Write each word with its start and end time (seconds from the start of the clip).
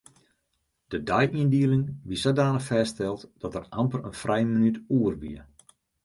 De 0.93 0.99
deiyndieling 1.09 1.85
wie 2.07 2.19
sadanich 2.21 2.65
fêststeld 2.69 3.21
dat 3.41 3.53
der 3.57 3.67
amper 3.81 4.01
in 4.09 4.19
frije 4.21 4.45
minút 4.51 4.77
oer 4.97 5.15
wie. 5.21 5.41